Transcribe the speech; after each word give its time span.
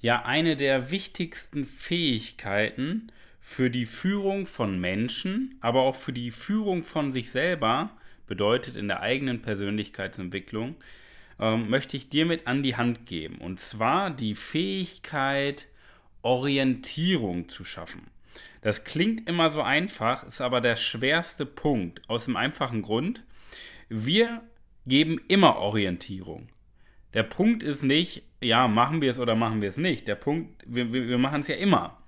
ja 0.00 0.24
eine 0.24 0.56
der 0.56 0.90
wichtigsten 0.90 1.66
Fähigkeiten 1.66 3.12
für 3.40 3.70
die 3.70 3.86
Führung 3.86 4.46
von 4.46 4.80
Menschen, 4.80 5.56
aber 5.60 5.82
auch 5.82 5.96
für 5.96 6.12
die 6.12 6.30
Führung 6.30 6.84
von 6.84 7.12
sich 7.12 7.30
selber, 7.30 7.90
bedeutet 8.26 8.76
in 8.76 8.88
der 8.88 9.00
eigenen 9.00 9.40
Persönlichkeitsentwicklung, 9.40 10.74
ähm, 11.38 11.70
möchte 11.70 11.96
ich 11.96 12.08
dir 12.08 12.26
mit 12.26 12.46
an 12.46 12.62
die 12.62 12.76
Hand 12.76 13.06
geben. 13.06 13.38
Und 13.38 13.60
zwar 13.60 14.10
die 14.10 14.34
Fähigkeit, 14.34 15.68
Orientierung 16.22 17.48
zu 17.48 17.64
schaffen. 17.64 18.08
Das 18.62 18.82
klingt 18.82 19.28
immer 19.28 19.50
so 19.50 19.62
einfach, 19.62 20.24
ist 20.24 20.40
aber 20.40 20.60
der 20.60 20.74
schwerste 20.74 21.46
Punkt. 21.46 22.02
Aus 22.08 22.24
dem 22.24 22.36
einfachen 22.36 22.82
Grund, 22.82 23.22
wir 23.88 24.42
geben 24.86 25.20
immer 25.28 25.58
Orientierung. 25.58 26.48
Der 27.14 27.22
Punkt 27.22 27.62
ist 27.62 27.82
nicht, 27.82 28.22
ja, 28.40 28.68
machen 28.68 29.00
wir 29.00 29.10
es 29.10 29.18
oder 29.18 29.34
machen 29.34 29.62
wir 29.62 29.68
es 29.68 29.76
nicht. 29.76 30.06
Der 30.08 30.16
Punkt, 30.16 30.62
wir, 30.66 30.92
wir, 30.92 31.08
wir 31.08 31.18
machen 31.18 31.40
es 31.40 31.48
ja 31.48 31.56
immer. 31.56 31.98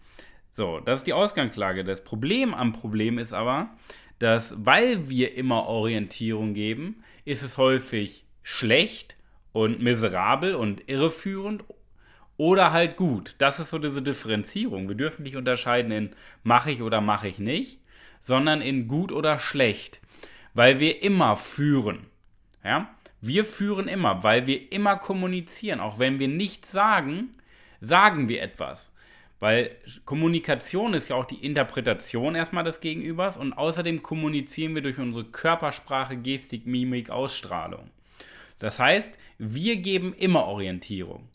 So, 0.53 0.81
das 0.81 1.01
ist 1.01 1.07
die 1.07 1.13
Ausgangslage. 1.13 1.85
Das 1.85 2.05
Problem 2.05 2.53
am 2.53 2.73
Problem 2.73 3.19
ist 3.19 3.33
aber, 3.33 3.71
dass 4.19 4.55
weil 4.59 5.09
wir 5.09 5.35
immer 5.37 5.67
Orientierung 5.67 6.53
geben, 6.53 7.03
ist 7.25 7.43
es 7.43 7.57
häufig 7.57 8.25
schlecht 8.43 9.17
und 9.53 9.81
miserabel 9.81 10.55
und 10.55 10.89
irreführend 10.89 11.65
oder 12.37 12.73
halt 12.73 12.97
gut. 12.97 13.35
Das 13.39 13.61
ist 13.61 13.71
so 13.71 13.79
diese 13.79 14.03
Differenzierung. 14.03 14.89
Wir 14.89 14.95
dürfen 14.95 15.23
nicht 15.23 15.37
unterscheiden 15.37 15.93
in 15.93 16.11
mache 16.43 16.71
ich 16.71 16.83
oder 16.83 17.01
mache 17.01 17.29
ich 17.29 17.39
nicht, 17.39 17.81
sondern 18.21 18.61
in 18.61 18.89
gut 18.89 19.13
oder 19.13 19.39
schlecht, 19.39 20.01
weil 20.55 20.81
wir 20.81 21.03
immer 21.03 21.37
führen. 21.37 22.07
Ja? 22.65 22.91
Wir 23.21 23.45
führen 23.45 23.89
immer, 23.89 24.23
weil 24.23 24.47
wir 24.47 24.73
immer 24.73 24.97
kommunizieren. 24.97 25.81
Auch 25.81 25.99
wenn 25.99 26.19
wir 26.19 26.29
nichts 26.29 26.71
sagen, 26.71 27.31
sagen 27.81 28.29
wir 28.29 28.43
etwas. 28.43 28.93
Weil 29.41 29.77
Kommunikation 30.05 30.95
ist 30.95 31.09
ja 31.09 31.17
auch 31.17 31.25
die 31.25 31.45
Interpretation 31.45 32.35
erstmal 32.35 32.65
des 32.65 32.81
Gegenübers 32.81 33.37
und 33.37 33.53
außerdem 33.53 34.03
kommunizieren 34.03 34.75
wir 34.75 34.83
durch 34.83 34.99
unsere 34.99 35.25
Körpersprache, 35.25 36.17
Gestik, 36.17 36.67
Mimik, 36.67 37.11
Ausstrahlung. 37.11 37.91
Das 38.59 38.81
heißt, 38.81 39.17
wir 39.39 39.77
geben 39.77 40.15
immer 40.15 40.47
Orientierung. 40.47 41.29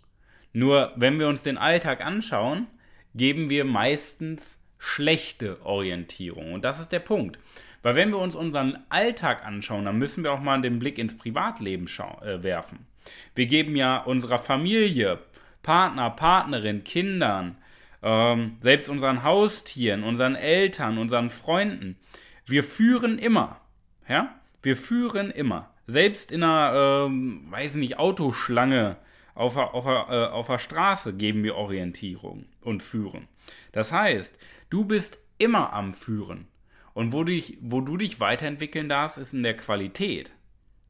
Nur 0.51 0.91
wenn 0.97 1.17
wir 1.17 1.29
uns 1.29 1.41
den 1.41 1.57
Alltag 1.57 2.01
anschauen, 2.01 2.67
geben 3.15 3.49
wir 3.49 3.63
meistens 3.63 4.59
schlechte 4.77 5.65
Orientierung. 5.65 6.53
Und 6.53 6.65
das 6.65 6.79
ist 6.81 6.91
der 6.91 6.99
Punkt. 6.99 7.39
Weil 7.83 7.95
wenn 7.95 8.09
wir 8.09 8.17
uns 8.17 8.35
unseren 8.35 8.79
Alltag 8.89 9.45
anschauen, 9.45 9.85
dann 9.85 9.99
müssen 9.99 10.23
wir 10.23 10.31
auch 10.31 10.39
mal 10.39 10.61
den 10.61 10.79
Blick 10.79 10.97
ins 10.97 11.17
Privatleben 11.17 11.85
äh, 11.85 12.41
werfen. 12.41 12.87
Wir 13.35 13.45
geben 13.45 13.75
ja 13.75 13.97
unserer 13.97 14.39
Familie, 14.39 15.19
Partner, 15.61 16.09
Partnerin, 16.09 16.83
Kindern, 16.83 17.57
ähm, 18.01 18.57
selbst 18.61 18.89
unseren 18.89 19.23
Haustieren, 19.23 20.03
unseren 20.03 20.35
Eltern, 20.35 20.97
unseren 20.97 21.29
Freunden. 21.29 21.97
Wir 22.45 22.63
führen 22.63 23.19
immer. 23.19 23.59
Ja? 24.07 24.33
Wir 24.61 24.77
führen 24.77 25.29
immer. 25.29 25.69
Selbst 25.85 26.31
in 26.31 26.43
einer, 26.43 27.07
ähm, 27.07 27.43
weiß 27.49 27.75
nicht, 27.75 27.99
Autoschlange 27.99 28.95
auf, 29.35 29.57
auf, 29.57 29.85
äh, 29.85 30.25
auf 30.27 30.47
der 30.47 30.59
Straße 30.59 31.13
geben 31.13 31.43
wir 31.43 31.55
Orientierung 31.55 32.45
und 32.61 32.81
führen. 32.81 33.27
Das 33.73 33.91
heißt, 33.91 34.37
du 34.69 34.85
bist 34.85 35.17
immer 35.37 35.73
am 35.73 35.93
Führen. 35.93 36.47
Und 36.93 37.11
wo, 37.11 37.23
dich, 37.23 37.57
wo 37.61 37.81
du 37.81 37.97
dich 37.97 38.19
weiterentwickeln 38.19 38.89
darfst, 38.89 39.17
ist 39.17 39.33
in 39.33 39.43
der 39.43 39.57
Qualität. 39.57 40.31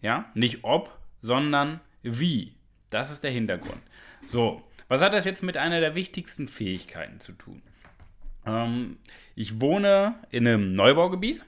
Ja? 0.01 0.25
Nicht 0.33 0.63
ob, 0.63 0.97
sondern 1.21 1.79
wie. 2.01 2.55
Das 2.89 3.11
ist 3.11 3.23
der 3.23 3.31
Hintergrund. 3.31 3.81
So, 4.29 4.61
was 4.87 5.01
hat 5.01 5.13
das 5.13 5.25
jetzt 5.25 5.43
mit 5.43 5.57
einer 5.57 5.79
der 5.79 5.95
wichtigsten 5.95 6.47
Fähigkeiten 6.47 7.19
zu 7.19 7.31
tun? 7.31 7.61
Ähm, 8.45 8.97
ich 9.35 9.61
wohne 9.61 10.15
in 10.29 10.47
einem 10.47 10.73
Neubaugebiet 10.73 11.41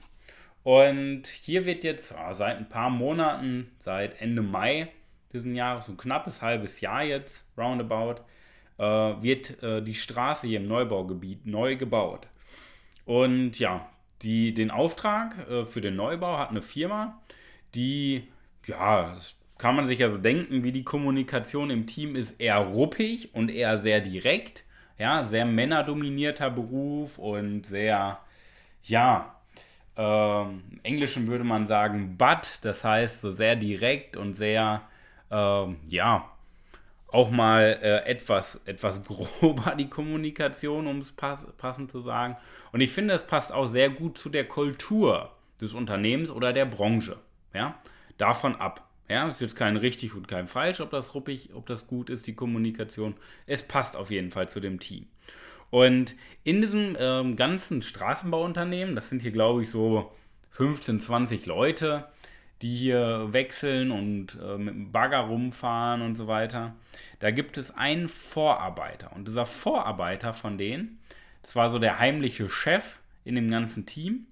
und 0.62 1.26
hier 1.26 1.64
wird 1.66 1.84
jetzt 1.84 2.14
oh, 2.18 2.32
seit 2.32 2.56
ein 2.56 2.68
paar 2.68 2.90
Monaten, 2.90 3.70
seit 3.78 4.20
Ende 4.20 4.42
Mai 4.42 4.88
diesen 5.32 5.54
Jahres, 5.54 5.86
so 5.86 5.92
ein 5.92 5.96
knappes 5.96 6.42
halbes 6.42 6.80
Jahr 6.80 7.02
jetzt, 7.02 7.46
roundabout, 7.56 8.22
äh, 8.78 8.82
wird 8.82 9.62
äh, 9.62 9.82
die 9.82 9.94
Straße 9.94 10.46
hier 10.46 10.60
im 10.60 10.68
Neubaugebiet 10.68 11.46
neu 11.46 11.76
gebaut. 11.76 12.28
Und 13.04 13.58
ja, 13.58 13.88
die, 14.22 14.54
den 14.54 14.70
Auftrag 14.70 15.48
äh, 15.48 15.64
für 15.64 15.80
den 15.80 15.96
Neubau 15.96 16.38
hat 16.38 16.50
eine 16.50 16.62
Firma, 16.62 17.20
die, 17.74 18.28
ja, 18.66 19.16
kann 19.58 19.76
man 19.76 19.86
sich 19.86 20.00
ja 20.00 20.10
so 20.10 20.18
denken, 20.18 20.64
wie 20.64 20.72
die 20.72 20.84
Kommunikation 20.84 21.70
im 21.70 21.86
Team 21.86 22.14
ist 22.16 22.40
eher 22.40 22.58
ruppig 22.58 23.34
und 23.34 23.50
eher 23.50 23.78
sehr 23.78 24.00
direkt. 24.00 24.64
Ja, 24.98 25.24
sehr 25.24 25.44
männerdominierter 25.44 26.50
Beruf 26.50 27.18
und 27.18 27.66
sehr, 27.66 28.18
ja, 28.82 29.36
äh, 29.96 30.42
im 30.42 30.80
Englischen 30.82 31.26
würde 31.26 31.44
man 31.44 31.66
sagen, 31.66 32.16
but, 32.16 32.60
das 32.62 32.84
heißt 32.84 33.20
so 33.20 33.30
sehr 33.30 33.56
direkt 33.56 34.16
und 34.16 34.32
sehr, 34.34 34.82
äh, 35.30 35.66
ja, 35.88 36.30
auch 37.16 37.30
mal 37.30 37.78
äh, 37.82 38.10
etwas, 38.10 38.60
etwas 38.66 39.02
grober 39.40 39.74
die 39.76 39.88
Kommunikation, 39.88 40.86
um 40.86 40.98
es 40.98 41.12
pass 41.12 41.46
passend 41.56 41.90
zu 41.90 42.00
sagen. 42.00 42.36
Und 42.72 42.82
ich 42.82 42.90
finde, 42.90 43.14
es 43.14 43.26
passt 43.26 43.52
auch 43.52 43.66
sehr 43.66 43.88
gut 43.88 44.18
zu 44.18 44.28
der 44.28 44.46
Kultur 44.46 45.32
des 45.58 45.72
Unternehmens 45.72 46.30
oder 46.30 46.52
der 46.52 46.66
Branche. 46.66 47.16
Ja? 47.54 47.80
Davon 48.18 48.56
ab. 48.56 48.82
Ja, 49.08 49.28
ist 49.28 49.40
jetzt 49.40 49.56
kein 49.56 49.76
richtig 49.76 50.14
und 50.14 50.28
kein 50.28 50.46
falsch, 50.46 50.80
ob 50.80 50.90
das 50.90 51.14
ruppig, 51.14 51.50
ob 51.54 51.64
das 51.66 51.86
gut 51.86 52.10
ist, 52.10 52.26
die 52.26 52.34
Kommunikation. 52.34 53.14
Es 53.46 53.62
passt 53.62 53.96
auf 53.96 54.10
jeden 54.10 54.30
Fall 54.30 54.48
zu 54.48 54.60
dem 54.60 54.78
Team. 54.78 55.06
Und 55.70 56.16
in 56.44 56.60
diesem 56.60 56.96
ähm, 56.98 57.36
ganzen 57.36 57.82
Straßenbauunternehmen, 57.82 58.94
das 58.94 59.08
sind 59.08 59.22
hier 59.22 59.30
glaube 59.30 59.62
ich 59.62 59.70
so 59.70 60.12
15, 60.50 61.00
20 61.00 61.46
Leute, 61.46 62.08
die 62.62 62.74
hier 62.74 63.32
wechseln 63.32 63.90
und 63.90 64.38
äh, 64.42 64.56
mit 64.56 64.74
dem 64.74 64.92
Bagger 64.92 65.20
rumfahren 65.20 66.02
und 66.02 66.14
so 66.14 66.26
weiter. 66.26 66.74
Da 67.18 67.30
gibt 67.30 67.58
es 67.58 67.76
einen 67.76 68.08
Vorarbeiter. 68.08 69.12
Und 69.14 69.28
dieser 69.28 69.46
Vorarbeiter 69.46 70.32
von 70.32 70.56
denen, 70.56 70.98
das 71.42 71.54
war 71.54 71.70
so 71.70 71.78
der 71.78 71.98
heimliche 71.98 72.48
Chef 72.48 72.98
in 73.24 73.34
dem 73.34 73.50
ganzen 73.50 73.84
Team, 73.86 74.26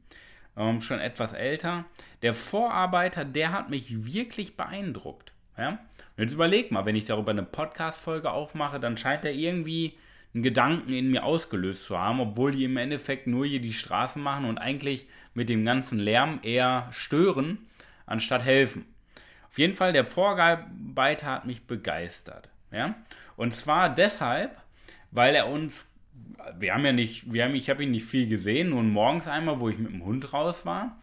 ähm, 0.57 0.81
schon 0.81 1.01
etwas 1.01 1.33
älter. 1.33 1.85
Der 2.23 2.33
Vorarbeiter, 2.33 3.25
der 3.25 3.53
hat 3.53 3.69
mich 3.69 4.07
wirklich 4.07 4.56
beeindruckt. 4.56 5.33
Ja? 5.59 5.79
Und 6.17 6.23
jetzt 6.23 6.33
überleg 6.33 6.71
mal, 6.71 6.87
wenn 6.87 6.97
ich 6.97 7.05
darüber 7.05 7.33
eine 7.33 7.43
Podcast-Folge 7.43 8.31
aufmache, 8.31 8.81
dann 8.81 8.97
scheint 8.97 9.25
er 9.25 9.35
irgendwie 9.35 9.95
einen 10.33 10.43
Gedanken 10.43 10.93
in 10.93 11.11
mir 11.11 11.25
ausgelöst 11.25 11.85
zu 11.85 11.99
haben, 11.99 12.21
obwohl 12.21 12.53
die 12.53 12.65
im 12.65 12.77
Endeffekt 12.77 13.27
nur 13.27 13.47
hier 13.47 13.61
die 13.61 13.73
Straßen 13.73 14.23
machen 14.23 14.47
und 14.47 14.59
eigentlich 14.59 15.06
mit 15.35 15.49
dem 15.49 15.65
ganzen 15.65 15.99
Lärm 15.99 16.41
eher 16.43 16.89
stören 16.91 17.59
anstatt 18.07 18.43
helfen. 18.43 18.87
Auf 19.49 19.59
jeden 19.59 19.75
Fall, 19.75 19.93
der 19.93 20.07
Vorarbeiter 20.07 21.27
hat 21.27 21.47
mich 21.47 21.67
begeistert. 21.67 22.51
Ja? 22.73 22.97
Und 23.37 23.55
zwar 23.55 23.95
deshalb, 23.95 24.57
weil 25.11 25.35
er 25.35 25.49
uns, 25.49 25.93
wir 26.59 26.75
haben 26.75 26.85
ja 26.85 26.93
nicht, 26.93 27.33
wir 27.33 27.45
haben, 27.45 27.55
ich 27.55 27.71
habe 27.71 27.85
ihn 27.85 27.93
nicht 27.93 28.06
viel 28.06 28.29
gesehen, 28.29 28.71
nur 28.71 28.83
morgens 28.83 29.29
einmal, 29.29 29.61
wo 29.61 29.69
ich 29.69 29.79
mit 29.79 29.93
dem 29.93 30.05
Hund 30.05 30.33
raus 30.33 30.67
war. 30.67 30.99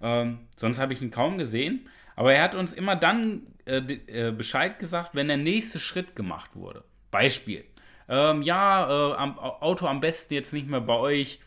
Ähm, 0.00 0.40
sonst 0.56 0.80
habe 0.80 0.92
ich 0.92 1.00
ihn 1.00 1.10
kaum 1.10 1.38
gesehen. 1.38 1.88
Aber 2.16 2.34
er 2.34 2.42
hat 2.42 2.54
uns 2.54 2.72
immer 2.72 2.96
dann 2.96 3.46
äh, 3.64 3.78
äh, 3.78 4.32
Bescheid 4.32 4.78
gesagt, 4.78 5.14
wenn 5.14 5.28
der 5.28 5.36
nächste 5.36 5.78
Schritt 5.78 6.16
gemacht 6.16 6.50
wurde. 6.54 6.84
Beispiel. 7.10 7.64
Ähm, 8.08 8.42
ja, 8.42 9.12
äh, 9.12 9.14
am 9.14 9.38
Auto 9.38 9.86
am 9.86 10.00
besten 10.00 10.34
jetzt 10.34 10.52
nicht 10.52 10.66
mehr 10.66 10.80
bei 10.80 10.96
euch 10.96 11.40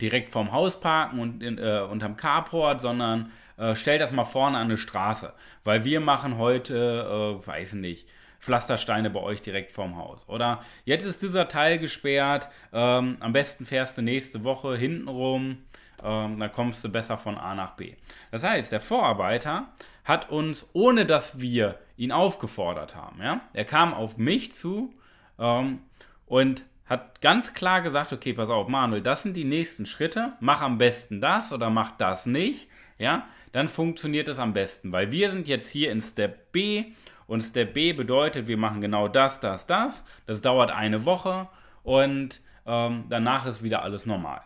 direkt 0.00 0.30
vorm 0.30 0.52
Haus 0.52 0.80
parken 0.80 1.20
und 1.20 1.42
in, 1.42 1.58
äh, 1.58 1.86
unterm 1.88 2.16
Carport, 2.16 2.80
sondern 2.80 3.30
äh, 3.56 3.74
stellt 3.74 4.00
das 4.00 4.12
mal 4.12 4.24
vorne 4.24 4.58
an 4.58 4.64
eine 4.64 4.78
Straße. 4.78 5.32
Weil 5.64 5.84
wir 5.84 6.00
machen 6.00 6.38
heute, 6.38 7.40
äh, 7.42 7.46
weiß 7.46 7.74
nicht, 7.74 8.08
Pflastersteine 8.42 9.08
bei 9.10 9.20
euch 9.20 9.40
direkt 9.40 9.70
vorm 9.70 9.96
Haus. 9.96 10.28
Oder 10.28 10.62
jetzt 10.84 11.04
ist 11.04 11.22
dieser 11.22 11.46
Teil 11.46 11.78
gesperrt, 11.78 12.48
ähm, 12.72 13.16
am 13.20 13.32
besten 13.32 13.66
fährst 13.66 13.96
du 13.96 14.02
nächste 14.02 14.42
Woche 14.42 14.76
hinten 14.76 15.06
rum, 15.06 15.58
ähm, 16.02 16.38
dann 16.38 16.50
kommst 16.50 16.82
du 16.84 16.88
besser 16.88 17.16
von 17.16 17.38
A 17.38 17.54
nach 17.54 17.76
B. 17.76 17.94
Das 18.32 18.42
heißt, 18.42 18.72
der 18.72 18.80
Vorarbeiter 18.80 19.68
hat 20.04 20.30
uns, 20.30 20.68
ohne 20.72 21.06
dass 21.06 21.40
wir 21.40 21.78
ihn 21.96 22.10
aufgefordert 22.10 22.96
haben, 22.96 23.22
ja, 23.22 23.42
er 23.52 23.64
kam 23.64 23.94
auf 23.94 24.16
mich 24.16 24.52
zu 24.52 24.92
ähm, 25.38 25.78
und 26.26 26.64
hat 26.92 27.20
ganz 27.20 27.54
klar 27.54 27.80
gesagt, 27.80 28.12
okay, 28.12 28.32
pass 28.34 28.50
auf, 28.50 28.68
Manuel, 28.68 29.02
das 29.02 29.22
sind 29.22 29.34
die 29.34 29.44
nächsten 29.44 29.86
Schritte, 29.86 30.34
mach 30.40 30.62
am 30.62 30.78
besten 30.78 31.20
das 31.20 31.52
oder 31.52 31.70
mach 31.70 31.92
das 31.96 32.26
nicht, 32.26 32.68
ja, 32.98 33.26
dann 33.52 33.68
funktioniert 33.68 34.28
es 34.28 34.38
am 34.38 34.52
besten, 34.52 34.92
weil 34.92 35.10
wir 35.10 35.30
sind 35.30 35.48
jetzt 35.48 35.70
hier 35.70 35.90
in 35.90 36.02
Step 36.02 36.52
B 36.52 36.92
und 37.26 37.40
Step 37.40 37.74
B 37.74 37.92
bedeutet, 37.92 38.46
wir 38.46 38.58
machen 38.58 38.80
genau 38.80 39.08
das, 39.08 39.40
das, 39.40 39.66
das, 39.66 40.04
das 40.26 40.42
dauert 40.42 40.70
eine 40.70 41.04
Woche 41.04 41.48
und 41.82 42.40
ähm, 42.66 43.06
danach 43.08 43.46
ist 43.46 43.62
wieder 43.62 43.82
alles 43.82 44.06
normal, 44.06 44.42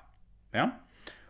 ja, 0.54 0.78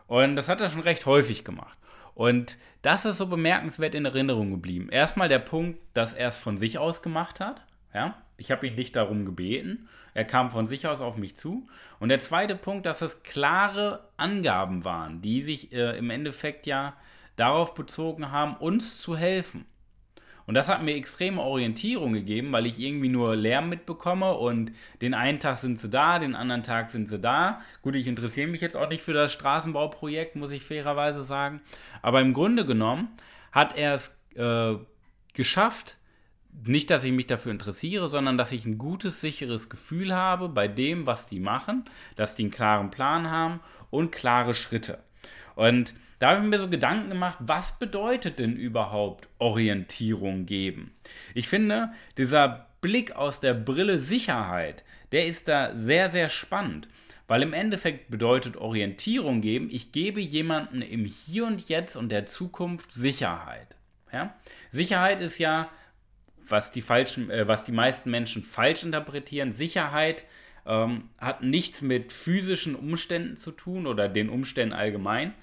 und 0.07 0.37
das 0.37 0.49
hat 0.49 0.61
er 0.61 0.69
schon 0.69 0.83
recht 0.83 1.07
häufig 1.07 1.45
gemacht. 1.45 1.77
Und 2.15 2.57
das 2.81 3.05
ist 3.05 3.19
so 3.19 3.27
bemerkenswert 3.27 3.95
in 3.95 4.07
Erinnerung 4.07 4.51
geblieben. 4.51 4.89
Erstmal 4.89 5.29
der 5.29 5.41
Punkt, 5.41 5.79
dass 5.93 6.15
er 6.15 6.29
es 6.29 6.39
von 6.39 6.57
sich 6.57 6.79
aus 6.79 7.03
gemacht 7.03 7.41
hat. 7.41 7.61
Ja, 7.95 8.23
ich 8.37 8.51
habe 8.51 8.67
ihn 8.67 8.75
nicht 8.75 8.97
darum 8.97 9.25
gebeten. 9.25 9.89
Er 10.13 10.25
kam 10.25 10.51
von 10.51 10.67
sich 10.67 10.87
aus 10.87 11.01
auf 11.01 11.17
mich 11.17 11.37
zu. 11.37 11.67
Und 11.99 12.11
der 12.11 12.19
zweite 12.19 12.57
Punkt, 12.57 12.87
dass 12.87 13.03
es 13.03 13.23
klare 13.23 14.09
Angaben 14.17 14.85
waren, 14.85 15.23
die 15.23 15.43
sich 15.43 15.73
äh, 15.73 15.97
im 15.97 16.11
Endeffekt 16.11 16.67
ja 16.67 16.95
darauf 17.37 17.75
bezogen 17.75 18.31
haben, 18.31 18.57
uns 18.57 18.99
zu 18.99 19.17
helfen. 19.17 19.67
Und 20.47 20.55
das 20.55 20.69
hat 20.69 20.83
mir 20.83 20.95
extreme 20.95 21.43
Orientierung 21.43 22.13
gegeben, 22.13 22.53
weil 22.53 22.67
ich 22.67 22.79
irgendwie 22.79 23.09
nur 23.09 23.35
Lärm 23.35 23.69
mitbekomme 23.69 24.35
und 24.35 24.73
den 25.03 25.13
einen 25.13 25.41
Tag 25.41 25.59
sind 25.59 25.79
sie 25.79 25.91
da, 25.91 26.21
den 26.21 26.37
anderen 26.37 26.63
Tag 26.63 26.89
sind 26.91 27.09
sie 27.09 27.19
da. 27.19 27.61
Gut, 27.83 27.97
ich 27.97 28.07
interessiere 28.07 28.47
mich 28.47 28.61
jetzt 28.61 28.77
auch 28.77 28.89
nicht 28.89 29.03
für 29.03 29.13
das 29.13 29.33
Straßenbauprojekt, 29.33 30.37
muss 30.37 30.53
ich 30.53 30.63
fairerweise 30.63 31.25
sagen. 31.25 31.61
Aber 32.01 32.21
im 32.21 32.33
Grunde 32.33 32.65
genommen 32.65 33.09
hat 33.51 33.77
er 33.77 33.95
es 33.95 34.17
äh, 34.37 34.77
geschafft, 35.35 35.97
nicht, 36.65 36.91
dass 36.91 37.05
ich 37.05 37.13
mich 37.13 37.27
dafür 37.27 37.53
interessiere, 37.53 38.09
sondern 38.09 38.39
dass 38.39 38.53
ich 38.53 38.65
ein 38.65 38.79
gutes, 38.79 39.21
sicheres 39.21 39.69
Gefühl 39.69 40.15
habe 40.15 40.49
bei 40.49 40.69
dem, 40.69 41.07
was 41.07 41.27
die 41.29 41.41
machen, 41.41 41.85
dass 42.17 42.35
die 42.35 42.45
einen 42.45 42.51
klaren 42.51 42.91
Plan 42.91 43.31
haben 43.31 43.61
und 43.91 44.13
klare 44.13 44.55
Schritte. 44.55 44.99
Und 45.55 45.95
da 46.19 46.31
habe 46.31 46.43
ich 46.43 46.49
mir 46.49 46.59
so 46.59 46.69
Gedanken 46.69 47.11
gemacht, 47.11 47.39
was 47.41 47.79
bedeutet 47.79 48.39
denn 48.39 48.57
überhaupt 48.57 49.29
Orientierung 49.39 50.47
geben? 50.47 50.95
Ich 51.35 51.49
finde, 51.49 51.93
dieser 52.17 52.67
Blick 52.81 53.13
aus 53.13 53.41
der 53.41 53.55
Brille 53.55 53.99
Sicherheit, 53.99 54.85
der 55.13 55.27
ist 55.27 55.49
da 55.49 55.75
sehr, 55.75 56.09
sehr 56.09 56.29
spannend. 56.29 56.89
Weil 57.29 57.43
im 57.43 57.53
Endeffekt 57.53 58.11
bedeutet 58.11 58.57
Orientierung 58.57 59.41
geben, 59.41 59.69
ich 59.71 59.91
gebe 59.91 60.21
jemanden 60.21 60.81
im 60.81 61.05
Hier 61.05 61.47
und 61.47 61.69
Jetzt 61.69 61.97
und 61.97 62.11
der 62.11 62.27
Zukunft 62.27 62.93
Sicherheit. 62.93 63.75
Ja? 64.13 64.35
Sicherheit 64.71 65.21
ist 65.21 65.39
ja, 65.39 65.69
was 66.49 66.73
die, 66.73 66.83
falschen, 66.83 67.31
äh, 67.31 67.47
was 67.49 67.65
die 67.65 67.73
meisten 67.73 68.11
Menschen 68.11 68.43
falsch 68.43 68.83
interpretieren, 68.85 69.53
Sicherheit 69.53 70.25
ähm, 70.67 71.11
hat 71.19 71.43
nichts 71.43 71.83
mit 71.83 72.13
physischen 72.13 72.75
Umständen 72.75 73.37
zu 73.37 73.53
tun 73.53 73.87
oder 73.87 74.09
den 74.09 74.29
Umständen 74.29 74.75
allgemein, 74.75 75.35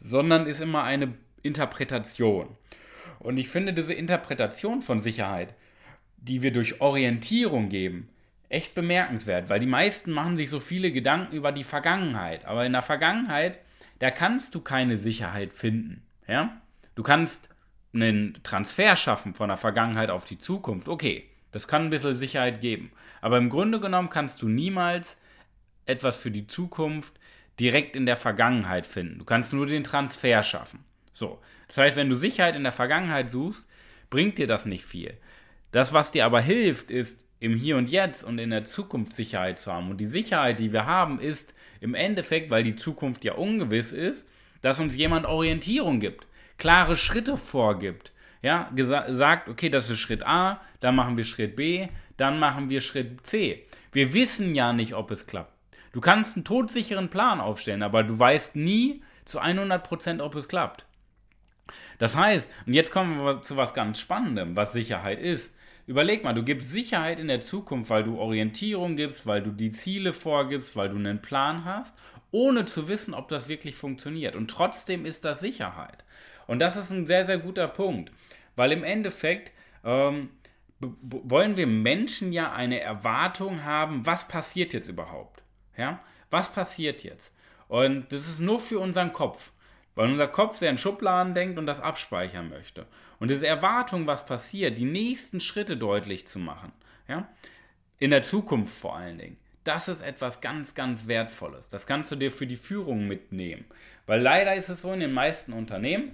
sondern 0.00 0.46
ist 0.46 0.60
immer 0.60 0.84
eine 0.84 1.14
Interpretation. 1.42 2.48
Und 3.18 3.36
ich 3.36 3.48
finde 3.48 3.72
diese 3.72 3.94
Interpretation 3.94 4.82
von 4.82 5.00
Sicherheit, 5.00 5.54
die 6.18 6.42
wir 6.42 6.52
durch 6.52 6.80
Orientierung 6.80 7.68
geben, 7.68 8.08
echt 8.48 8.74
bemerkenswert, 8.74 9.48
weil 9.48 9.60
die 9.60 9.66
meisten 9.66 10.12
machen 10.12 10.36
sich 10.36 10.50
so 10.50 10.60
viele 10.60 10.90
Gedanken 10.90 11.34
über 11.34 11.52
die 11.52 11.64
Vergangenheit. 11.64 12.44
Aber 12.44 12.64
in 12.64 12.72
der 12.72 12.82
Vergangenheit, 12.82 13.58
da 13.98 14.10
kannst 14.10 14.54
du 14.54 14.60
keine 14.60 14.96
Sicherheit 14.96 15.52
finden. 15.52 16.02
Ja? 16.26 16.60
Du 16.94 17.02
kannst 17.02 17.50
einen 17.94 18.38
Transfer 18.42 18.96
schaffen 18.96 19.34
von 19.34 19.48
der 19.48 19.56
Vergangenheit 19.56 20.10
auf 20.10 20.24
die 20.24 20.38
Zukunft. 20.38 20.88
Okay, 20.88 21.28
das 21.52 21.68
kann 21.68 21.84
ein 21.84 21.90
bisschen 21.90 22.14
Sicherheit 22.14 22.60
geben. 22.60 22.92
Aber 23.20 23.38
im 23.38 23.50
Grunde 23.50 23.80
genommen 23.80 24.10
kannst 24.10 24.42
du 24.42 24.48
niemals 24.48 25.18
etwas 25.86 26.16
für 26.16 26.30
die 26.30 26.46
Zukunft 26.46 27.14
direkt 27.58 27.96
in 27.96 28.06
der 28.06 28.16
Vergangenheit 28.16 28.86
finden. 28.86 29.18
Du 29.18 29.24
kannst 29.24 29.52
nur 29.52 29.66
den 29.66 29.84
Transfer 29.84 30.42
schaffen. 30.42 30.84
So. 31.12 31.40
Das 31.66 31.78
heißt, 31.78 31.96
wenn 31.96 32.08
du 32.08 32.14
Sicherheit 32.14 32.56
in 32.56 32.62
der 32.62 32.72
Vergangenheit 32.72 33.30
suchst, 33.30 33.68
bringt 34.10 34.38
dir 34.38 34.46
das 34.46 34.66
nicht 34.66 34.84
viel. 34.84 35.16
Das, 35.72 35.92
was 35.92 36.12
dir 36.12 36.24
aber 36.24 36.40
hilft, 36.40 36.90
ist 36.90 37.18
im 37.40 37.54
Hier 37.54 37.76
und 37.76 37.90
Jetzt 37.90 38.24
und 38.24 38.38
in 38.38 38.50
der 38.50 38.64
Zukunft 38.64 39.12
Sicherheit 39.12 39.58
zu 39.58 39.72
haben. 39.72 39.90
Und 39.90 39.98
die 39.98 40.06
Sicherheit, 40.06 40.58
die 40.58 40.72
wir 40.72 40.86
haben, 40.86 41.20
ist 41.20 41.54
im 41.80 41.94
Endeffekt, 41.94 42.50
weil 42.50 42.62
die 42.62 42.76
Zukunft 42.76 43.24
ja 43.24 43.34
ungewiss 43.34 43.92
ist, 43.92 44.28
dass 44.62 44.80
uns 44.80 44.96
jemand 44.96 45.26
Orientierung 45.26 46.00
gibt, 46.00 46.26
klare 46.58 46.96
Schritte 46.96 47.36
vorgibt. 47.36 48.12
Ja, 48.42 48.70
sagt, 49.08 49.48
okay, 49.48 49.68
das 49.68 49.90
ist 49.90 49.98
Schritt 49.98 50.24
A, 50.24 50.58
dann 50.80 50.94
machen 50.94 51.16
wir 51.16 51.24
Schritt 51.24 51.56
B, 51.56 51.88
dann 52.16 52.38
machen 52.38 52.70
wir 52.70 52.80
Schritt 52.80 53.26
C. 53.26 53.66
Wir 53.92 54.12
wissen 54.12 54.54
ja 54.54 54.72
nicht, 54.72 54.94
ob 54.94 55.10
es 55.10 55.26
klappt. 55.26 55.52
Du 55.92 56.00
kannst 56.00 56.36
einen 56.36 56.44
todsicheren 56.44 57.08
Plan 57.08 57.40
aufstellen, 57.40 57.82
aber 57.82 58.04
du 58.04 58.18
weißt 58.18 58.54
nie 58.54 59.02
zu 59.24 59.40
100%, 59.40 60.20
ob 60.20 60.34
es 60.34 60.48
klappt. 60.48 60.84
Das 61.98 62.16
heißt, 62.16 62.50
und 62.66 62.74
jetzt 62.74 62.92
kommen 62.92 63.24
wir 63.24 63.42
zu 63.42 63.56
was 63.56 63.74
ganz 63.74 63.98
Spannendem, 63.98 64.54
was 64.54 64.72
Sicherheit 64.72 65.20
ist. 65.20 65.54
Überleg 65.86 66.22
mal, 66.22 66.34
du 66.34 66.42
gibst 66.42 66.70
Sicherheit 66.70 67.18
in 67.18 67.28
der 67.28 67.40
Zukunft, 67.40 67.90
weil 67.90 68.04
du 68.04 68.18
Orientierung 68.18 68.94
gibst, 68.96 69.26
weil 69.26 69.42
du 69.42 69.50
die 69.50 69.70
Ziele 69.70 70.12
vorgibst, 70.12 70.76
weil 70.76 70.90
du 70.90 70.96
einen 70.96 71.22
Plan 71.22 71.64
hast, 71.64 71.96
ohne 72.30 72.66
zu 72.66 72.88
wissen, 72.88 73.14
ob 73.14 73.28
das 73.28 73.48
wirklich 73.48 73.74
funktioniert. 73.74 74.36
Und 74.36 74.50
trotzdem 74.50 75.06
ist 75.06 75.24
das 75.24 75.40
Sicherheit. 75.40 76.04
Und 76.48 76.58
das 76.58 76.76
ist 76.76 76.90
ein 76.90 77.06
sehr, 77.06 77.24
sehr 77.24 77.38
guter 77.38 77.68
Punkt, 77.68 78.10
weil 78.56 78.72
im 78.72 78.82
Endeffekt 78.82 79.52
ähm, 79.84 80.30
wollen 80.80 81.56
wir 81.56 81.66
Menschen 81.66 82.32
ja 82.32 82.52
eine 82.52 82.80
Erwartung 82.80 83.64
haben, 83.64 84.04
was 84.06 84.26
passiert 84.26 84.72
jetzt 84.72 84.88
überhaupt. 84.88 85.42
Ja? 85.76 86.00
Was 86.30 86.50
passiert 86.50 87.04
jetzt? 87.04 87.32
Und 87.68 88.12
das 88.12 88.26
ist 88.26 88.40
nur 88.40 88.58
für 88.58 88.78
unseren 88.78 89.12
Kopf, 89.12 89.52
weil 89.94 90.10
unser 90.10 90.26
Kopf 90.26 90.56
sehr 90.56 90.70
in 90.70 90.78
Schubladen 90.78 91.34
denkt 91.34 91.58
und 91.58 91.66
das 91.66 91.80
abspeichern 91.80 92.48
möchte. 92.48 92.86
Und 93.20 93.30
diese 93.30 93.46
Erwartung, 93.46 94.06
was 94.06 94.24
passiert, 94.24 94.78
die 94.78 94.84
nächsten 94.84 95.40
Schritte 95.40 95.76
deutlich 95.76 96.26
zu 96.26 96.38
machen, 96.38 96.72
ja? 97.08 97.28
in 97.98 98.10
der 98.10 98.22
Zukunft 98.22 98.74
vor 98.74 98.96
allen 98.96 99.18
Dingen, 99.18 99.36
das 99.68 99.88
ist 99.88 100.00
etwas 100.00 100.40
ganz, 100.40 100.74
ganz 100.74 101.06
Wertvolles. 101.06 101.68
Das 101.68 101.86
kannst 101.86 102.10
du 102.10 102.16
dir 102.16 102.30
für 102.30 102.46
die 102.46 102.56
Führung 102.56 103.06
mitnehmen. 103.06 103.66
Weil 104.06 104.20
leider 104.20 104.54
ist 104.54 104.70
es 104.70 104.80
so 104.80 104.92
in 104.92 105.00
den 105.00 105.12
meisten 105.12 105.52
Unternehmen, 105.52 106.12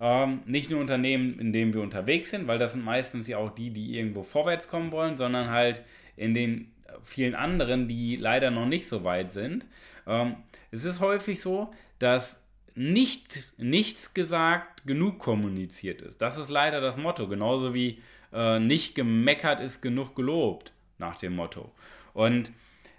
ähm, 0.00 0.40
nicht 0.44 0.70
nur 0.70 0.80
Unternehmen, 0.80 1.38
in 1.40 1.52
denen 1.52 1.72
wir 1.72 1.80
unterwegs 1.80 2.30
sind, 2.30 2.46
weil 2.46 2.58
das 2.58 2.72
sind 2.72 2.84
meistens 2.84 3.26
ja 3.26 3.38
auch 3.38 3.50
die, 3.50 3.70
die 3.70 3.98
irgendwo 3.98 4.22
vorwärts 4.22 4.68
kommen 4.68 4.92
wollen, 4.92 5.16
sondern 5.16 5.50
halt 5.50 5.82
in 6.16 6.34
den 6.34 6.72
vielen 7.02 7.34
anderen, 7.34 7.88
die 7.88 8.16
leider 8.16 8.50
noch 8.50 8.66
nicht 8.66 8.86
so 8.86 9.02
weit 9.04 9.32
sind. 9.32 9.64
Ähm, 10.06 10.36
es 10.70 10.84
ist 10.84 11.00
häufig 11.00 11.40
so, 11.40 11.72
dass 11.98 12.42
nicht, 12.74 13.52
nichts 13.58 14.14
gesagt 14.14 14.86
genug 14.86 15.18
kommuniziert 15.18 16.02
ist. 16.02 16.20
Das 16.20 16.38
ist 16.38 16.50
leider 16.50 16.80
das 16.80 16.96
Motto, 16.96 17.28
genauso 17.28 17.74
wie 17.74 18.02
äh, 18.32 18.58
nicht 18.58 18.94
gemeckert 18.94 19.60
ist 19.60 19.80
genug 19.80 20.14
gelobt, 20.14 20.72
nach 20.98 21.16
dem 21.16 21.36
Motto. 21.36 21.72
Und 22.12 22.52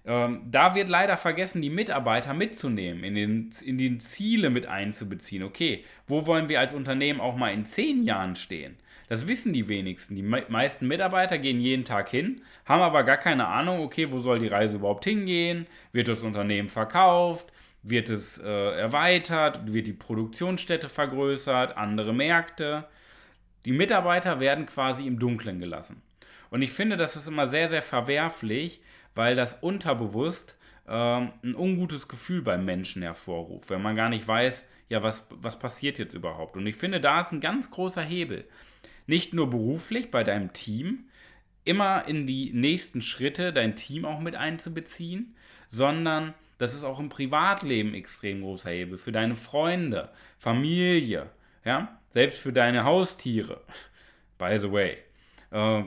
ähm, 0.05 0.41
da 0.45 0.73
wird 0.73 0.89
leider 0.89 1.17
vergessen, 1.17 1.61
die 1.61 1.69
Mitarbeiter 1.69 2.33
mitzunehmen, 2.33 3.03
in, 3.03 3.15
den, 3.15 3.51
in 3.63 3.77
die 3.77 3.97
Ziele 3.99 4.49
mit 4.49 4.65
einzubeziehen. 4.65 5.43
Okay, 5.43 5.83
wo 6.07 6.25
wollen 6.25 6.49
wir 6.49 6.59
als 6.59 6.73
Unternehmen 6.73 7.21
auch 7.21 7.35
mal 7.35 7.53
in 7.53 7.65
zehn 7.65 8.03
Jahren 8.03 8.35
stehen? 8.35 8.77
Das 9.09 9.27
wissen 9.27 9.51
die 9.51 9.67
wenigsten. 9.67 10.15
Die 10.15 10.21
meisten 10.23 10.87
Mitarbeiter 10.87 11.37
gehen 11.37 11.59
jeden 11.59 11.83
Tag 11.83 12.09
hin, 12.09 12.41
haben 12.65 12.81
aber 12.81 13.03
gar 13.03 13.17
keine 13.17 13.47
Ahnung, 13.47 13.81
okay, 13.81 14.11
wo 14.11 14.19
soll 14.19 14.39
die 14.39 14.47
Reise 14.47 14.77
überhaupt 14.77 15.03
hingehen? 15.03 15.67
Wird 15.91 16.07
das 16.07 16.21
Unternehmen 16.21 16.69
verkauft? 16.69 17.51
Wird 17.83 18.09
es 18.09 18.37
äh, 18.37 18.47
erweitert? 18.47 19.71
Wird 19.73 19.87
die 19.87 19.93
Produktionsstätte 19.93 20.87
vergrößert? 20.87 21.75
Andere 21.77 22.13
Märkte? 22.13 22.87
Die 23.65 23.73
Mitarbeiter 23.73 24.39
werden 24.39 24.65
quasi 24.65 25.05
im 25.05 25.19
Dunkeln 25.19 25.59
gelassen. 25.59 26.01
Und 26.49 26.61
ich 26.61 26.71
finde, 26.71 26.97
das 26.97 27.15
ist 27.15 27.27
immer 27.27 27.47
sehr, 27.47 27.67
sehr 27.67 27.81
verwerflich, 27.81 28.81
weil 29.15 29.35
das 29.35 29.53
unterbewusst 29.61 30.57
ähm, 30.87 31.31
ein 31.43 31.55
ungutes 31.55 32.07
Gefühl 32.07 32.41
beim 32.41 32.65
Menschen 32.65 33.01
hervorruft, 33.01 33.69
wenn 33.69 33.81
man 33.81 33.95
gar 33.95 34.09
nicht 34.09 34.27
weiß, 34.27 34.65
ja, 34.89 35.03
was, 35.03 35.27
was 35.29 35.57
passiert 35.57 35.99
jetzt 35.99 36.13
überhaupt. 36.13 36.57
Und 36.57 36.67
ich 36.67 36.75
finde, 36.75 36.99
da 36.99 37.21
ist 37.21 37.31
ein 37.31 37.41
ganz 37.41 37.71
großer 37.71 38.01
Hebel 38.01 38.45
nicht 39.07 39.33
nur 39.33 39.49
beruflich 39.49 40.11
bei 40.11 40.23
deinem 40.23 40.53
Team, 40.53 41.05
immer 41.63 42.07
in 42.07 42.25
die 42.25 42.51
nächsten 42.53 43.01
Schritte 43.01 43.53
dein 43.53 43.75
Team 43.75 44.05
auch 44.05 44.19
mit 44.19 44.35
einzubeziehen, 44.35 45.35
sondern 45.69 46.33
das 46.57 46.73
ist 46.73 46.83
auch 46.83 46.99
im 46.99 47.09
Privatleben 47.09 47.93
extrem 47.93 48.41
großer 48.41 48.69
Hebel. 48.69 48.97
Für 48.97 49.11
deine 49.11 49.35
Freunde, 49.35 50.09
Familie, 50.37 51.29
ja, 51.65 51.99
selbst 52.11 52.39
für 52.39 52.53
deine 52.53 52.83
Haustiere. 52.83 53.61
By 54.37 54.57
the 54.57 54.71
way. 54.71 54.97
Äh, 55.51 55.83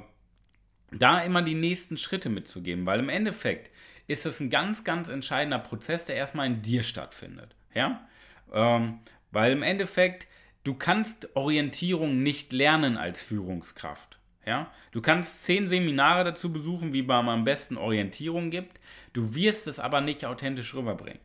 da 0.99 1.21
immer 1.21 1.43
die 1.43 1.55
nächsten 1.55 1.97
Schritte 1.97 2.29
mitzugeben, 2.29 2.87
weil 2.87 3.01
im 3.01 3.09
Endeffekt 3.09 3.71
ist 4.07 4.27
es 4.27 4.41
ein 4.41 4.51
ganz, 4.51 4.85
ganz 4.85 5.09
entscheidender 5.09 5.59
Prozess, 5.59 6.07
der 6.07 6.17
erstmal 6.17 6.47
in 6.47 6.63
dir 6.63 6.83
stattfindet. 6.83 7.55
Ja? 7.75 8.07
Ähm, 8.53 9.01
weil 9.31 9.53
im 9.53 9.63
Endeffekt 9.63 10.27
Du 10.65 10.73
kannst 10.73 11.37
Orientierung 11.37 12.23
nicht 12.23 12.53
lernen 12.53 12.97
als 12.97 13.23
Führungskraft. 13.23 14.19
Ja? 14.47 14.73
Du 14.93 15.03
kannst 15.03 15.45
zehn 15.45 15.69
Seminare 15.69 16.25
dazu 16.25 16.51
besuchen, 16.51 16.95
wie 16.95 17.03
man 17.03 17.29
am 17.29 17.45
besten 17.45 17.77
Orientierung 17.77 18.51
gibt. 18.51 18.81
Du 19.13 19.35
wirst 19.35 19.69
es 19.69 19.79
aber 19.79 20.01
nicht 20.01 20.25
authentisch 20.25 20.75
rüberbringen. 20.75 21.21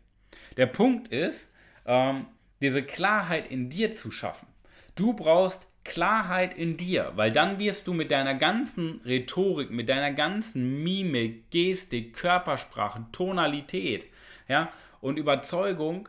Der 0.57 0.65
Punkt 0.65 1.07
ist, 1.07 1.53
ähm, 1.85 2.25
diese 2.61 2.83
Klarheit 2.83 3.47
in 3.47 3.69
dir 3.69 3.93
zu 3.93 4.11
schaffen. 4.11 4.47
Du 4.95 5.13
brauchst 5.13 5.65
Klarheit 5.89 6.57
in 6.57 6.77
dir, 6.77 7.11
weil 7.15 7.31
dann 7.31 7.59
wirst 7.59 7.87
du 7.87 7.93
mit 7.93 8.11
deiner 8.11 8.35
ganzen 8.35 9.01
Rhetorik, 9.05 9.71
mit 9.71 9.89
deiner 9.89 10.11
ganzen 10.11 10.83
Mimik, 10.83 11.49
Gestik, 11.49 12.13
Körpersprache, 12.13 13.05
Tonalität 13.11 14.07
ja, 14.47 14.71
und 15.01 15.17
Überzeugung 15.17 16.07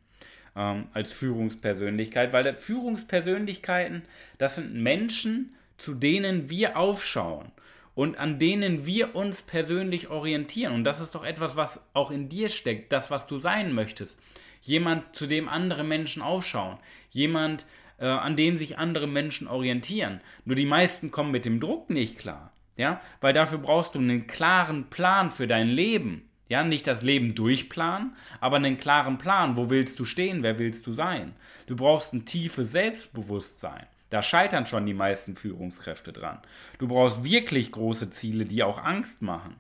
Ähm, 0.55 0.89
als 0.93 1.13
Führungspersönlichkeit, 1.13 2.35
weil 2.35 2.55
Führungspersönlichkeiten, 2.55 4.03
das 4.37 4.57
sind 4.57 4.75
Menschen, 4.75 5.55
zu 5.79 5.95
denen 5.95 6.51
wir 6.51 6.77
aufschauen 6.77 7.51
und 7.95 8.19
an 8.19 8.39
denen 8.39 8.85
wir 8.85 9.17
uns 9.17 9.41
persönlich 9.41 10.11
orientieren. 10.11 10.75
Und 10.75 10.85
das 10.85 11.01
ist 11.01 11.15
doch 11.15 11.25
etwas, 11.25 11.57
was 11.57 11.81
auch 11.95 12.11
in 12.11 12.29
dir 12.29 12.51
steckt, 12.51 12.93
das, 12.93 13.11
was 13.11 13.27
du 13.27 13.39
sein 13.39 13.73
möchtest. 13.73 14.21
Jemand, 14.61 15.17
zu 15.17 15.27
dem 15.27 15.49
andere 15.49 15.85
Menschen 15.85 16.21
aufschauen. 16.21 16.77
Jemand, 17.11 17.65
äh, 17.97 18.05
an 18.05 18.37
dem 18.37 18.59
sich 18.59 18.77
andere 18.77 19.07
Menschen 19.07 19.49
orientieren. 19.49 20.21
Nur 20.45 20.55
die 20.55 20.67
meisten 20.67 21.11
kommen 21.11 21.31
mit 21.31 21.47
dem 21.47 21.61
Druck 21.61 21.89
nicht 21.89 22.19
klar. 22.19 22.53
Ja, 22.79 23.01
weil 23.21 23.35
dafür 23.35 23.59
brauchst 23.59 23.95
du 23.95 23.99
einen 23.99 24.27
klaren 24.27 24.89
Plan 24.89 25.31
für 25.31 25.47
dein 25.47 25.69
Leben. 25.69 26.31
Ja, 26.49 26.65
nicht 26.65 26.87
das 26.87 27.03
Leben 27.03 27.35
durchplanen, 27.35 28.17
aber 28.41 28.57
einen 28.57 28.79
klaren 28.79 29.19
Plan. 29.19 29.57
Wo 29.59 29.69
willst 29.69 29.99
du 29.99 30.07
stehen? 30.07 30.43
Wer 30.43 30.59
willst 30.59 30.87
du 30.87 30.95
sein? 30.95 31.35
Du 31.67 31.77
brauchst 31.77 32.15
ein 32.15 32.25
tiefes 32.25 32.73
Selbstbewusstsein. 32.73 33.87
Da 34.11 34.23
scheitern 34.23 34.65
schon 34.65 34.87
die 34.87 34.95
meisten 34.95 35.37
Führungskräfte 35.37 36.13
dran. 36.13 36.39
Du 36.79 36.89
brauchst 36.89 37.25
wirklich 37.25 37.73
große 37.73 38.09
Ziele, 38.09 38.47
die 38.47 38.63
auch 38.63 38.83
Angst 38.83 39.21
machen. 39.21 39.57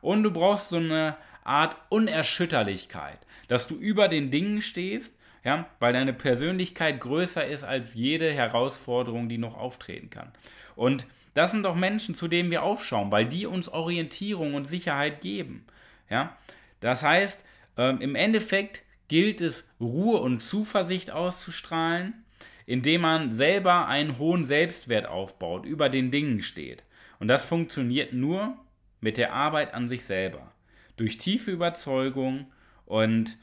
Und 0.00 0.22
du 0.22 0.30
brauchst 0.30 0.70
so 0.70 0.76
eine 0.76 1.16
Art 1.44 1.76
Unerschütterlichkeit, 1.90 3.18
dass 3.48 3.66
du 3.66 3.74
über 3.74 4.08
den 4.08 4.30
Dingen 4.30 4.62
stehst, 4.62 5.18
ja, 5.44 5.66
weil 5.78 5.92
deine 5.92 6.12
Persönlichkeit 6.12 7.00
größer 7.00 7.44
ist 7.46 7.64
als 7.64 7.94
jede 7.94 8.32
Herausforderung, 8.32 9.28
die 9.28 9.38
noch 9.38 9.56
auftreten 9.56 10.08
kann. 10.08 10.32
Und 10.76 11.06
das 11.34 11.52
sind 11.52 11.62
doch 11.62 11.76
Menschen, 11.76 12.14
zu 12.14 12.28
denen 12.28 12.50
wir 12.50 12.62
aufschauen, 12.62 13.10
weil 13.10 13.26
die 13.26 13.46
uns 13.46 13.68
Orientierung 13.68 14.54
und 14.54 14.66
Sicherheit 14.66 15.20
geben. 15.20 15.64
Ja? 16.08 16.36
Das 16.80 17.02
heißt, 17.02 17.44
äh, 17.76 18.02
im 18.02 18.14
Endeffekt 18.14 18.82
gilt 19.08 19.40
es, 19.40 19.68
Ruhe 19.80 20.20
und 20.20 20.40
Zuversicht 20.40 21.10
auszustrahlen, 21.10 22.24
indem 22.66 23.00
man 23.00 23.32
selber 23.32 23.88
einen 23.88 24.18
hohen 24.18 24.44
Selbstwert 24.44 25.06
aufbaut, 25.06 25.66
über 25.66 25.88
den 25.88 26.10
Dingen 26.10 26.40
steht. 26.40 26.84
Und 27.18 27.28
das 27.28 27.44
funktioniert 27.44 28.12
nur 28.12 28.56
mit 29.00 29.16
der 29.16 29.32
Arbeit 29.32 29.74
an 29.74 29.88
sich 29.88 30.04
selber. 30.04 30.52
Durch 30.96 31.18
tiefe 31.18 31.50
Überzeugung 31.50 32.46
und 32.86 33.38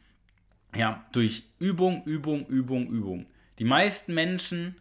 ja, 0.76 1.06
durch 1.12 1.44
Übung, 1.60 2.04
Übung, 2.06 2.46
Übung, 2.48 2.88
Übung. 2.88 3.26
Die 3.60 3.64
meisten 3.64 4.14
Menschen 4.14 4.76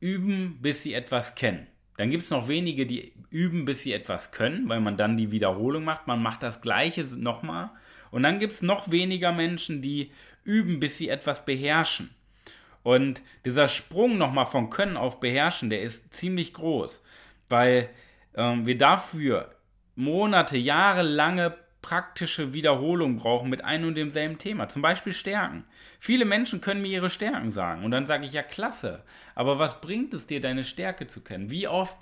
üben, 0.00 0.58
bis 0.60 0.82
sie 0.82 0.94
etwas 0.94 1.34
kennen. 1.34 1.66
Dann 1.96 2.10
gibt 2.10 2.24
es 2.24 2.30
noch 2.30 2.48
wenige, 2.48 2.86
die 2.86 3.12
üben, 3.30 3.64
bis 3.64 3.82
sie 3.82 3.92
etwas 3.92 4.32
können, 4.32 4.68
weil 4.68 4.80
man 4.80 4.96
dann 4.96 5.16
die 5.16 5.30
Wiederholung 5.30 5.84
macht. 5.84 6.06
Man 6.06 6.22
macht 6.22 6.42
das 6.42 6.60
Gleiche 6.60 7.04
nochmal. 7.04 7.70
Und 8.10 8.22
dann 8.22 8.38
gibt 8.38 8.52
es 8.54 8.62
noch 8.62 8.90
weniger 8.90 9.32
Menschen, 9.32 9.80
die 9.80 10.10
üben, 10.44 10.80
bis 10.80 10.98
sie 10.98 11.08
etwas 11.08 11.44
beherrschen. 11.44 12.10
Und 12.82 13.22
dieser 13.44 13.66
Sprung 13.68 14.18
nochmal 14.18 14.46
von 14.46 14.70
Können 14.70 14.96
auf 14.96 15.20
Beherrschen, 15.20 15.70
der 15.70 15.82
ist 15.82 16.12
ziemlich 16.14 16.52
groß, 16.52 17.02
weil 17.48 17.88
ähm, 18.36 18.66
wir 18.66 18.76
dafür 18.76 19.54
Monate, 19.96 20.58
Jahre 20.58 21.02
lange 21.02 21.56
praktische 21.84 22.54
Wiederholung 22.54 23.16
brauchen 23.16 23.50
mit 23.50 23.62
einem 23.62 23.88
und 23.88 23.94
demselben 23.94 24.38
Thema. 24.38 24.70
Zum 24.70 24.80
Beispiel 24.80 25.12
Stärken. 25.12 25.64
Viele 26.00 26.24
Menschen 26.24 26.62
können 26.62 26.80
mir 26.80 26.88
ihre 26.88 27.10
Stärken 27.10 27.52
sagen 27.52 27.84
und 27.84 27.90
dann 27.90 28.06
sage 28.06 28.24
ich 28.24 28.32
ja 28.32 28.42
klasse. 28.42 29.02
Aber 29.34 29.58
was 29.58 29.82
bringt 29.82 30.14
es 30.14 30.26
dir, 30.26 30.40
deine 30.40 30.64
Stärke 30.64 31.06
zu 31.08 31.20
kennen? 31.20 31.50
Wie 31.50 31.68
oft 31.68 31.94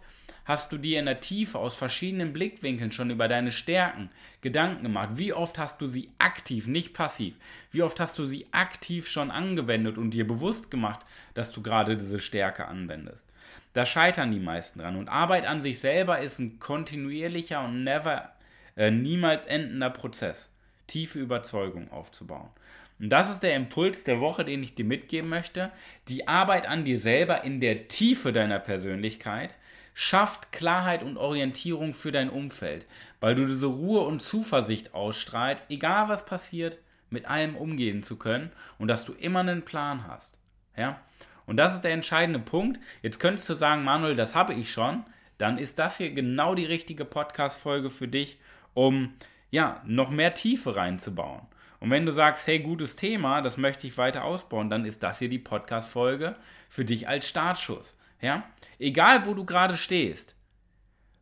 hast 0.45 0.71
du 0.71 0.79
dir 0.79 1.01
in 1.01 1.07
der 1.07 1.19
Tiefe 1.19 1.59
aus 1.59 1.75
verschiedenen 1.75 2.33
Blickwinkeln 2.33 2.93
schon 2.93 3.11
über 3.11 3.27
deine 3.27 3.51
Stärken 3.51 4.11
Gedanken 4.41 4.85
gemacht? 4.85 5.11
Wie 5.15 5.33
oft 5.33 5.59
hast 5.59 5.81
du 5.81 5.89
sie 5.89 6.11
aktiv, 6.19 6.69
nicht 6.69 6.95
passiv? 6.95 7.35
Wie 7.73 7.83
oft 7.83 7.99
hast 7.99 8.17
du 8.21 8.25
sie 8.25 8.47
aktiv 8.53 9.09
schon 9.09 9.33
angewendet 9.33 9.99
und 9.99 10.13
dir 10.13 10.29
bewusst 10.29 10.71
gemacht, 10.71 11.05
dass 11.35 11.51
du 11.51 11.61
gerade 11.61 11.97
diese 11.97 12.21
Stärke 12.21 12.69
anwendest? 12.69 13.27
Da 13.73 13.85
scheitern 13.85 14.31
die 14.31 14.39
meisten 14.39 14.79
dran. 14.79 14.95
Und 14.95 15.09
Arbeit 15.09 15.45
an 15.45 15.61
sich 15.61 15.81
selber 15.81 16.21
ist 16.21 16.39
ein 16.39 16.61
kontinuierlicher 16.61 17.65
und 17.65 17.83
never 17.83 18.31
äh, 18.77 18.91
niemals 18.91 19.45
endender 19.45 19.91
Prozess, 19.91 20.51
tiefe 20.87 21.19
Überzeugung 21.19 21.91
aufzubauen. 21.91 22.51
Und 22.99 23.09
das 23.09 23.31
ist 23.31 23.43
der 23.43 23.57
Impuls 23.57 24.05
der 24.05 24.21
Woche, 24.21 24.45
den 24.45 24.63
ich 24.63 24.75
dir 24.75 24.85
mitgeben 24.85 25.29
möchte. 25.29 25.73
Die 26.09 26.29
Arbeit 26.29 26.67
an 26.67 26.85
dir 26.85 26.99
selber 26.99 27.43
in 27.43 27.61
der 27.61 27.89
Tiefe 27.89 28.33
deiner 28.33 28.61
Persönlichkeit 28.61 29.55
schafft 29.95 30.53
Klarheit 30.53 31.03
und 31.03 31.17
Orientierung 31.17 31.95
für 31.95 32.13
dein 32.13 32.31
Umfeld, 32.31 32.87
weil 33.21 33.35
du 33.35 33.45
diese 33.45 33.67
Ruhe 33.67 34.01
und 34.01 34.23
Zuversicht 34.23 34.95
ausstrahlst, 34.95 35.71
egal 35.71 36.09
was 36.09 36.25
passiert, 36.25 36.79
mit 37.11 37.27
allem 37.27 37.57
umgehen 37.57 38.03
zu 38.03 38.17
können 38.17 38.51
und 38.79 38.89
dass 38.89 39.05
du 39.05 39.13
immer 39.13 39.41
einen 39.41 39.65
Plan 39.65 40.07
hast. 40.07 40.33
Ja? 40.77 41.01
Und 41.47 41.57
das 41.57 41.75
ist 41.75 41.83
der 41.83 41.93
entscheidende 41.93 42.39
Punkt. 42.39 42.81
Jetzt 43.03 43.21
könntest 43.21 43.49
du 43.49 43.55
sagen, 43.55 43.85
Manuel, 43.85 44.17
das 44.17 44.35
habe 44.35 44.55
ich 44.55 44.73
schon. 44.73 45.05
Dann 45.39 45.59
ist 45.59 45.79
das 45.79 45.99
hier 45.99 46.13
genau 46.13 46.55
die 46.55 46.65
richtige 46.65 47.05
Podcast-Folge 47.05 47.91
für 47.91 48.09
dich, 48.09 48.39
um 48.75 49.15
ja, 49.51 49.83
noch 49.85 50.11
mehr 50.11 50.35
Tiefe 50.35 50.77
reinzubauen. 50.77 51.43
Und 51.79 51.91
wenn 51.91 52.07
du 52.07 52.13
sagst, 52.13 52.47
hey, 52.47 52.61
gutes 52.61 52.97
Thema, 52.97 53.43
das 53.43 53.57
möchte 53.57 53.87
ich 53.87 53.99
weiter 53.99 54.25
ausbauen, 54.25 54.71
dann 54.71 54.85
ist 54.85 55.03
das 55.03 55.19
hier 55.19 55.29
die 55.29 55.39
Podcast-Folge 55.39 56.37
für 56.69 56.85
dich 56.85 57.09
als 57.09 57.29
Startschuss. 57.29 57.97
Ja? 58.21 58.45
Egal, 58.79 59.27
wo 59.27 59.35
du 59.35 59.45
gerade 59.45 59.77
stehst, 59.77 60.37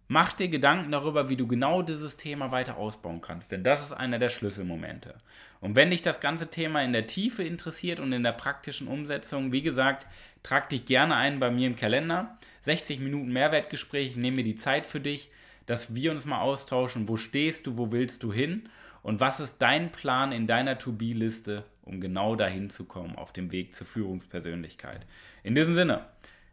mach 0.07 0.33
dir 0.33 0.49
Gedanken 0.49 0.93
darüber, 0.93 1.29
wie 1.29 1.37
du 1.37 1.47
genau 1.47 1.83
dieses 1.83 2.17
Thema 2.17 2.53
weiter 2.53 2.77
ausbauen 2.77 3.21
kannst, 3.21 3.51
denn 3.51 3.65
das 3.65 3.83
ist 3.83 3.93
einer 3.93 4.19
der 4.19 4.29
Schlüsselmomente. 4.29 5.15
Und 5.61 5.77
wenn 5.77 5.91
dich 5.91 6.03
das 6.03 6.21
ganze 6.21 6.51
Thema 6.51 6.83
in 6.83 6.93
der 6.93 7.07
Tiefe 7.07 7.43
interessiert 7.43 7.99
und 7.99 8.13
in 8.13 8.23
der 8.23 8.33
praktischen 8.33 8.87
Umsetzung, 8.87 9.53
wie 9.53 9.63
gesagt, 9.63 10.07
trag 10.43 10.69
dich 10.69 10.85
gerne 10.85 11.17
ein 11.17 11.41
bei 11.41 11.51
mir 11.51 11.67
im 11.67 11.77
Kalender. 11.77 12.39
60 12.63 13.01
Minuten 13.01 13.33
Mehrwertgespräch, 13.33 14.09
ich 14.09 14.17
nehme 14.17 14.39
mir 14.39 14.45
die 14.45 14.57
Zeit 14.57 14.85
für 14.85 15.01
dich 15.01 15.31
dass 15.71 15.95
wir 15.95 16.11
uns 16.11 16.25
mal 16.25 16.41
austauschen, 16.41 17.07
wo 17.07 17.17
stehst 17.17 17.65
du, 17.65 17.79
wo 17.79 17.93
willst 17.93 18.25
du 18.25 18.33
hin 18.33 18.69
und 19.05 19.21
was 19.21 19.39
ist 19.39 19.59
dein 19.59 19.93
Plan 19.93 20.33
in 20.33 20.49
deiner 20.49 20.77
To-Be-Liste, 20.79 21.63
um 21.83 22.01
genau 22.01 22.35
dahin 22.35 22.71
zu 22.71 22.87
kommen 22.87 23.15
auf 23.15 23.33
dem 23.33 23.53
Weg 23.53 23.77
zur 23.77 23.87
Führungspersönlichkeit. 23.87 25.07
In 25.45 25.55
diesem 25.55 25.77
Sinne, 25.77 26.07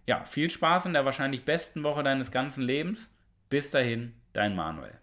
ja, 0.05 0.24
viel 0.24 0.51
Spaß 0.51 0.86
in 0.86 0.93
der 0.93 1.03
wahrscheinlich 1.03 1.45
besten 1.45 1.81
Woche 1.81 2.03
deines 2.03 2.29
ganzen 2.29 2.62
Lebens. 2.62 3.12
Bis 3.50 3.71
dahin, 3.71 4.13
dein 4.33 4.55
Manuel. 4.55 4.93